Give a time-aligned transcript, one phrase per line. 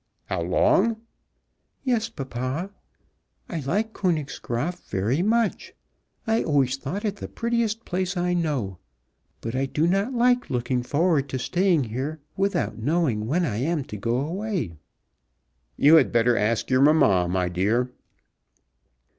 [0.25, 0.97] "How long?"
[1.83, 2.71] "Yes, papa.
[3.47, 5.75] I like Königsgraaf very much.
[6.25, 8.79] I always thought it the prettiest place I know.
[9.41, 13.83] But I do not like looking forward to staying here without knowing when I am
[13.93, 14.73] to go away."
[15.77, 17.91] "You had better ask your mamma, my dear."